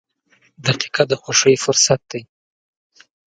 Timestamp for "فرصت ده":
1.63-2.19